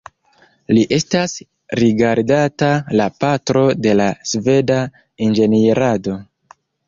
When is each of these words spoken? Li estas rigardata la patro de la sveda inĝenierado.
Li 0.75 0.83
estas 0.95 1.35
rigardata 1.81 2.71
la 3.01 3.07
patro 3.25 3.63
de 3.83 3.93
la 3.99 4.09
sveda 4.33 4.79
inĝenierado. 5.29 6.17